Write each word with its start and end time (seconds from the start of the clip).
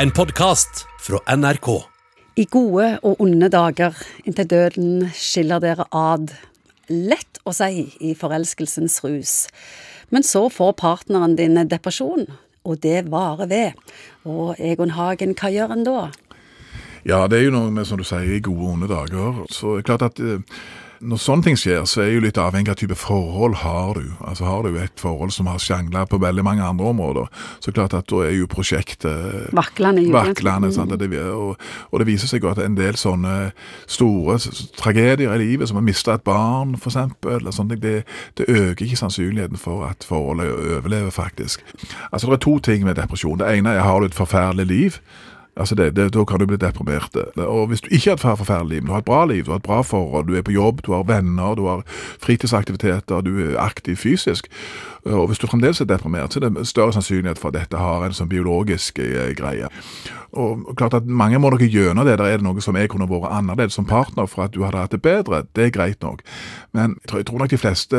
En 0.00 0.08
podkast 0.10 0.86
fra 1.04 1.18
NRK. 1.36 1.66
I 2.40 2.46
gode 2.48 2.86
og 3.04 3.18
onde 3.20 3.50
dager, 3.52 3.98
inntil 4.24 4.46
døden 4.48 5.02
skiller 5.12 5.60
dere 5.60 5.84
ad. 5.92 6.30
Lett 6.88 7.40
å 7.44 7.52
si 7.52 7.82
i 8.00 8.14
forelskelsens 8.16 8.96
rus. 9.04 9.34
Men 10.08 10.24
så 10.24 10.46
får 10.48 10.72
partneren 10.80 11.36
din 11.36 11.60
depresjon, 11.68 12.24
og 12.64 12.80
det 12.80 13.10
varer 13.12 13.50
ved. 13.50 13.92
Og 14.24 14.56
Egon 14.56 14.94
Hagen, 14.96 15.36
hva 15.36 15.52
gjør 15.52 15.76
en 15.76 15.84
da? 15.84 15.98
Ja, 17.04 17.26
det 17.28 17.42
er 17.42 17.50
jo 17.50 17.56
noe 17.58 17.68
med, 17.68 17.84
som 17.84 18.00
du 18.00 18.06
sier, 18.08 18.24
i 18.24 18.40
gode 18.40 18.70
og 18.70 18.78
onde 18.78 18.88
dager. 18.88 19.44
Så 19.52 19.76
det 19.76 19.84
er 19.84 19.88
klart 19.90 20.06
at 20.08 20.24
eh, 20.24 20.40
når 21.00 21.20
sånne 21.20 21.46
ting 21.46 21.56
skjer, 21.56 21.84
så 21.88 22.02
er 22.04 22.10
jo 22.12 22.22
litt 22.24 22.38
avhengig 22.40 22.72
av 22.72 22.76
type 22.80 22.96
forhold 22.98 23.54
har 23.62 23.96
du. 23.96 24.10
Altså 24.20 24.44
Har 24.44 24.66
du 24.66 24.76
et 24.76 25.00
forhold 25.00 25.32
som 25.32 25.48
har 25.48 25.60
sjangla 25.62 26.04
på 26.06 26.20
veldig 26.20 26.44
mange 26.44 26.64
andre 26.64 26.90
områder, 26.92 27.30
så 27.60 27.72
klart 27.72 27.94
at 27.96 28.08
da 28.10 28.20
er 28.26 28.34
jo 28.36 28.48
prosjektet 28.50 29.48
Vaklende. 29.56 30.04
vaklende. 30.12 30.72
sant? 30.74 30.92
Det, 31.00 31.08
og, 31.32 31.56
og 31.90 32.02
det 32.02 32.06
viser 32.08 32.28
seg 32.28 32.44
jo 32.44 32.52
at 32.52 32.60
en 32.60 32.76
del 32.76 32.98
sånne 33.00 33.52
store 33.88 34.36
tragedier 34.76 35.32
i 35.32 35.40
livet, 35.40 35.70
som 35.70 35.80
å 35.80 35.84
miste 35.84 36.12
et 36.12 36.26
barn 36.26 36.76
f.eks., 36.76 36.98
eller 37.24 37.74
det, 37.80 37.96
det 38.36 38.48
øker 38.48 38.84
ikke 38.84 39.00
sannsynligheten 39.00 39.60
for 39.60 39.86
at 39.88 40.04
forholdet 40.04 40.52
overlever, 40.52 41.10
faktisk. 41.10 41.64
Altså 42.12 42.28
Det 42.28 42.36
er 42.36 42.44
to 42.44 42.58
ting 42.58 42.84
med 42.84 43.00
depresjon. 43.00 43.40
Det 43.40 43.48
ene 43.48 43.72
er 43.76 43.86
har 43.86 44.00
du 44.00 44.10
et 44.10 44.14
forferdelig 44.14 44.66
liv. 44.66 45.00
Altså 45.56 45.74
det, 45.74 45.96
det, 45.96 46.14
Da 46.14 46.24
kan 46.24 46.38
du 46.38 46.46
bli 46.46 46.56
deprimert. 46.56 47.16
Og 47.36 47.66
Hvis 47.66 47.80
du 47.80 47.88
ikke 47.90 48.10
har 48.10 48.32
et 48.32 48.38
forferdelig 48.38 48.76
liv, 48.76 48.86
du 48.86 48.92
har 48.92 48.98
et 48.98 49.04
bra 49.04 49.26
liv, 49.26 49.44
du 49.44 49.50
har 49.50 49.58
et 49.58 49.62
bra 49.62 49.82
forhold, 49.82 50.26
du 50.26 50.34
er 50.36 50.42
på 50.42 50.52
jobb, 50.52 50.80
du 50.86 50.92
har 50.92 51.02
venner, 51.02 51.54
du 51.54 51.66
har 51.66 51.82
fritidsaktiviteter, 52.22 53.20
du 53.20 53.50
er 53.50 53.58
aktiv 53.58 53.96
fysisk, 53.96 54.46
og 55.04 55.26
hvis 55.30 55.38
du 55.38 55.46
fremdeles 55.46 55.80
er 55.80 55.88
deprimert, 55.88 56.32
så 56.32 56.40
er 56.40 56.48
det 56.48 56.66
større 56.68 56.92
sannsynlighet 56.92 57.38
for 57.38 57.48
at 57.48 57.56
dette 57.56 57.80
har 57.80 58.04
en 58.04 58.16
sånn 58.16 58.28
biologisk 58.28 58.98
eh, 59.00 59.32
greie. 59.36 59.68
Og 60.32 60.76
klart 60.76 60.94
at 60.94 61.06
Mange 61.06 61.38
må 61.38 61.50
nok 61.50 61.62
gjennom 61.64 62.06
det. 62.06 62.18
Der 62.18 62.24
er 62.24 62.38
det 62.38 62.46
noe 62.46 62.62
som 62.62 62.76
jeg 62.76 62.90
kunne 62.92 63.08
vært 63.10 63.32
annerledes 63.34 63.74
som 63.74 63.86
partner 63.88 64.28
for 64.30 64.44
at 64.44 64.54
du 64.54 64.62
hadde 64.62 64.78
hatt 64.78 64.92
det 64.94 65.02
bedre. 65.02 65.42
Det 65.56 65.64
er 65.64 65.74
greit 65.74 66.02
nok. 66.02 66.22
Men 66.72 66.98
jeg 67.10 67.26
tror, 67.26 67.38
nok 67.38 67.50
de 67.50 67.58
fleste 67.58 67.98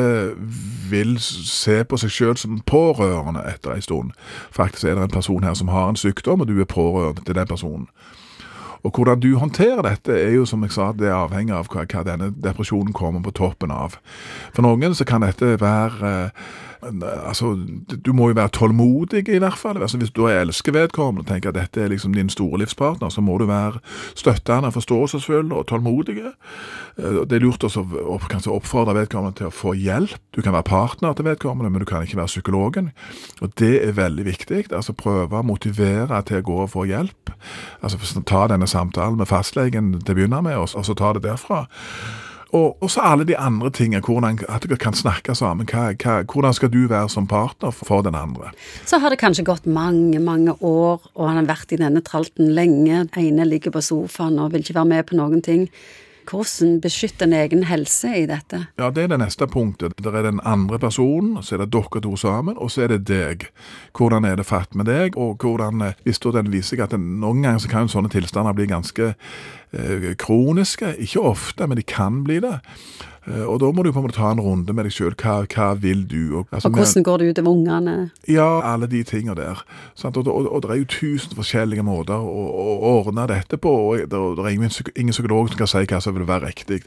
vil 0.89 1.17
se 1.19 1.83
på 1.83 1.97
seg 1.97 2.11
selv 2.11 2.39
som 2.39 2.61
pårørende 2.65 3.43
etter 3.49 3.75
en 3.75 3.81
stund. 3.81 4.15
Faktisk 4.51 4.85
er 4.85 4.95
det 4.95 5.09
en 5.09 5.17
person 5.17 5.43
her 5.43 5.53
som 5.53 5.73
har 5.73 5.89
en 5.89 5.99
sykdom, 5.99 6.41
og 6.41 6.47
du 6.47 6.59
er 6.59 6.69
pårørende 6.69 7.25
til 7.25 7.35
den 7.35 7.47
personen. 7.47 7.87
Og 8.83 8.91
hvordan 8.95 9.19
du 9.19 9.37
håndterer 9.37 9.83
dette 9.85 10.15
er 10.15 10.31
jo, 10.35 10.45
som 10.45 10.63
jeg 10.63 10.73
sa, 10.73 10.89
det 10.97 11.11
er 11.11 11.19
avhengig 11.19 11.53
av 11.53 11.69
hva, 11.69 11.85
hva 11.85 12.01
denne 12.05 12.31
depresjonen 12.33 12.93
kommer 12.97 13.21
på 13.21 13.33
toppen 13.37 13.73
av. 13.73 13.99
For 14.55 14.65
noen 14.65 14.95
så 14.97 15.05
kan 15.05 15.21
dette 15.21 15.59
være 15.61 16.09
eh, 16.09 16.47
Altså, 16.81 17.51
du 18.05 18.11
må 18.13 18.29
jo 18.31 18.37
være 18.39 18.49
tålmodig 18.57 19.27
i 19.29 19.39
hvert 19.41 19.57
fall. 19.57 19.81
Altså, 19.81 19.97
hvis 20.01 20.11
du 20.11 20.25
elsker 20.27 20.73
vedkommende 20.73 21.21
og 21.25 21.27
tenker 21.29 21.51
at 21.51 21.59
dette 21.59 21.83
er 21.83 21.91
liksom 21.93 22.13
din 22.15 22.29
store 22.29 22.57
livspartner, 22.63 23.09
så 23.09 23.21
må 23.21 23.37
du 23.37 23.45
være 23.45 23.79
støttende, 24.15 24.71
forståelsesfull 24.71 25.53
og 25.53 25.67
tålmodig. 25.69 26.17
Eh, 26.25 27.21
Det 27.21 27.37
er 27.37 27.45
lurt 27.45 27.63
å 27.63 28.17
kanskje 28.29 28.53
oppfordre 28.53 28.95
vedkommende 28.97 29.37
til 29.37 29.49
å 29.49 29.53
få 29.53 29.75
hjelp. 29.77 30.17
Du 30.35 30.41
kan 30.41 30.53
være 30.53 30.63
partner 30.63 31.13
til 31.13 31.25
vedkommende, 31.25 31.69
men 31.69 31.79
du 31.79 31.85
kan 31.85 32.03
ikke 32.03 32.17
være 32.17 32.33
psykologen. 32.33 32.91
Og 33.41 33.53
det 33.59 33.87
er 33.87 33.91
veldig 33.91 34.25
viktig. 34.25 34.71
Altså 34.71 34.93
prøve 34.93 35.39
å 35.39 35.45
motivere 35.45 36.21
til 36.25 36.41
å 36.41 36.47
gå 36.47 36.57
og 36.65 36.73
få 36.73 36.87
hjelp. 36.89 37.31
Altså 37.83 38.23
ta 38.25 38.47
denne 38.47 38.67
samtalen 38.67 39.17
med 39.17 39.27
fastlegen 39.27 39.93
til 40.01 40.15
å 40.15 40.17
begynne 40.17 40.41
med, 40.41 40.57
og 40.57 40.69
så 40.69 40.93
ta 40.97 41.13
det 41.13 41.23
derfra. 41.23 41.67
Og 42.51 42.71
og 42.81 42.91
så 42.91 43.01
alle 43.05 43.25
de 43.27 43.37
andre 43.37 43.69
tingene, 43.69 44.01
hvordan, 44.01 44.39
at 44.49 44.65
dere 44.65 44.77
kan 44.81 44.95
snakke 44.97 45.35
sammen. 45.37 45.67
Hva, 45.69 45.91
hva, 46.01 46.21
hvordan 46.25 46.53
skal 46.57 46.71
du 46.73 46.87
være 46.89 47.09
som 47.13 47.27
partner 47.27 47.71
for 47.71 48.01
den 48.01 48.17
andre? 48.17 48.51
Så 48.85 48.99
har 48.99 49.13
det 49.13 49.19
kanskje 49.21 49.45
gått 49.47 49.65
mange, 49.69 50.19
mange 50.19 50.55
år, 50.59 51.01
og 51.13 51.27
han 51.27 51.41
har 51.43 51.49
vært 51.51 51.71
i 51.75 51.79
denne 51.81 52.01
tralten 52.01 52.53
lenge. 52.57 53.05
Den 53.13 53.27
ene 53.27 53.47
ligger 53.47 53.75
på 53.75 53.83
sofaen 53.85 54.39
og 54.39 54.53
vil 54.53 54.65
ikke 54.65 54.79
være 54.79 54.93
med 54.95 55.09
på 55.09 55.19
noen 55.19 55.45
ting. 55.45 55.67
Hvordan 56.29 56.77
beskytte 56.81 57.25
en 57.25 57.33
egen 57.33 57.63
helse 57.67 58.09
i 58.15 58.25
dette? 58.29 58.65
Ja, 58.79 58.89
det 58.93 59.03
er 59.03 59.07
det 59.11 59.19
neste 59.23 59.47
punktet. 59.49 59.97
Det 59.97 60.13
er 60.13 60.27
den 60.27 60.39
andre 60.45 60.79
personen, 60.79 61.41
så 61.43 61.55
er 61.55 61.63
det 61.63 61.71
dere 61.73 62.01
to 62.01 62.15
sammen, 62.15 62.57
og 62.57 62.71
så 62.71 62.85
er 62.85 62.93
det 62.93 63.07
deg. 63.09 63.47
Hvordan 63.97 64.25
er 64.25 64.37
det 64.37 64.45
fatt 64.45 64.75
med 64.75 64.85
deg, 64.85 65.17
og 65.17 65.41
hvordan, 65.41 65.81
eh, 65.81 65.97
hvis 66.05 66.21
da 66.21 66.31
den 66.37 66.51
viser 66.53 66.77
seg 66.77 66.85
at 66.85 66.97
noen 66.99 67.41
ganger 67.41 67.59
så 67.59 67.69
kan 67.69 67.89
sånne 67.89 68.13
tilstander 68.13 68.53
bli 68.53 68.69
ganske 68.69 69.15
kroniske. 70.19 70.95
Ikke 70.99 71.23
ofte, 71.31 71.67
men 71.67 71.79
de 71.79 71.87
kan 71.87 72.23
bli 72.27 72.41
det. 72.43 72.59
Eh, 73.27 73.43
og 73.45 73.59
da 73.61 73.67
må 73.69 73.83
du 73.85 73.91
på 73.93 74.01
en 74.01 74.07
måte 74.07 74.17
ta 74.17 74.31
en 74.33 74.41
runde 74.41 74.73
med 74.73 74.87
deg 74.87 74.95
sjøl. 74.95 75.13
Hva, 75.13 75.43
hva 75.45 75.67
vil 75.77 76.01
du? 76.09 76.39
Og, 76.39 76.47
altså, 76.49 76.71
Og 76.71 76.79
hvordan 76.79 77.05
går 77.05 77.21
det 77.21 77.27
ut 77.27 77.37
utover 77.37 77.51
ungene? 77.51 77.95
Ja, 78.27 78.49
alle 78.65 78.87
de 78.89 79.03
tingene 79.05 79.35
der. 79.37 79.61
Og, 80.03 80.17
og, 80.25 80.47
og 80.49 80.63
det 80.63 80.71
er 80.71 80.79
jo 80.79 80.87
tusen 80.89 81.35
forskjellige 81.37 81.85
måter 81.85 82.17
å, 82.17 82.45
å 82.49 82.77
ordne 82.97 83.27
dette 83.29 83.59
på, 83.61 83.69
og 83.69 84.01
det, 84.09 84.09
det 84.09 84.45
er 84.45 84.55
ingen, 84.55 84.73
ingen 84.95 85.13
psykolog 85.13 85.51
som 85.51 85.61
kan 85.61 85.69
si 85.69 85.83
hva 85.85 86.01
som 86.01 86.17
vil 86.17 86.25
være 86.29 86.49
riktig. 86.49 86.81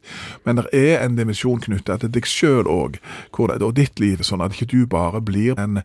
Men 0.45 0.59
det 0.59 0.67
er 0.75 1.05
en 1.05 1.15
dimensjon 1.19 1.63
knyttet 1.63 2.03
til 2.03 2.13
deg 2.17 2.27
sjøl 2.27 2.67
òg, 2.71 2.99
og 3.39 3.71
ditt 3.79 4.03
liv, 4.03 4.23
sånn 4.27 4.43
at 4.43 4.57
ikke 4.57 4.73
du 4.75 4.91
bare 4.91 5.23
blir 5.23 5.55
en, 5.61 5.85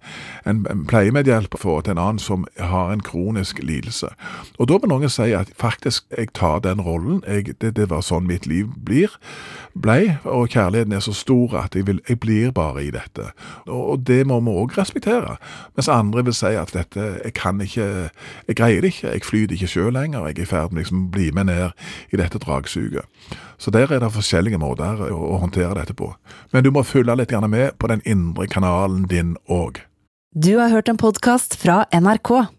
en, 0.49 0.63
en 0.69 0.83
pleiemedhjelper 0.89 1.61
for 1.61 1.85
til 1.85 1.93
en 1.93 2.01
annen 2.01 2.23
som 2.23 2.47
har 2.57 2.89
en 2.93 3.05
kronisk 3.05 3.61
lidelse. 3.61 4.09
Og 4.57 4.71
da 4.71 4.81
må 4.81 4.89
noen 4.89 5.13
si 5.13 5.29
at 5.37 5.53
faktisk, 5.61 6.07
jeg 6.17 6.33
tar 6.33 6.65
den 6.65 6.81
rollen, 6.81 6.88
jeg, 7.27 7.55
det, 7.61 7.73
det 7.77 7.89
var 7.91 8.03
sånn 8.05 8.27
mitt 8.29 8.47
liv 8.49 8.69
blir, 8.85 9.13
blei, 9.73 10.17
og 10.23 10.49
kjærligheten 10.53 10.95
er 10.95 11.03
så 11.03 11.13
stor 11.15 11.55
at 11.61 11.75
jeg, 11.75 11.87
vil, 11.87 12.01
jeg 12.09 12.19
blir 12.19 12.53
bare 12.55 12.83
i 12.85 12.91
dette. 12.93 13.31
Og, 13.67 13.81
og 13.93 14.05
det 14.07 14.21
må 14.27 14.39
vi 14.45 14.55
òg 14.61 14.77
respektere. 14.77 15.37
Mens 15.77 15.91
andre 15.91 16.25
vil 16.27 16.37
si 16.37 16.53
at 16.59 16.73
dette, 16.75 17.09
jeg 17.23 17.35
kan 17.37 17.61
ikke, 17.63 18.09
jeg 18.47 18.59
greier 18.59 18.81
det 18.81 18.93
ikke, 18.93 19.13
jeg 19.13 19.27
flyter 19.27 19.57
ikke 19.57 19.71
sjøl 19.73 19.93
lenger, 19.95 20.27
jeg 20.29 20.39
er 20.39 20.47
i 20.47 20.49
ferd 20.49 20.73
med 20.73 20.83
liksom 20.83 21.05
å 21.05 21.11
bli 21.13 21.29
med 21.35 21.49
ned 21.51 21.85
i 22.13 22.21
dette 22.21 22.41
dragsuget. 22.41 23.05
Så 23.59 23.71
der 23.75 23.91
er 23.91 23.99
det 23.99 24.13
forskjellige 24.15 24.59
måter 24.61 25.01
å, 25.09 25.19
å 25.35 25.41
håndtere 25.43 25.75
dette 25.77 25.95
på. 25.97 26.13
Men 26.53 26.63
du 26.63 26.71
må 26.71 26.85
følge 26.87 27.17
litt 27.19 27.35
med 27.49 27.75
på 27.79 27.89
den 27.91 28.01
indre 28.05 28.47
kanalen 28.47 29.05
din 29.11 29.35
òg. 29.47 29.83
Du 30.35 30.57
har 30.59 30.69
hørt 30.69 30.89
en 30.89 30.97
podkast 30.97 31.55
fra 31.57 31.83
NRK. 31.89 32.58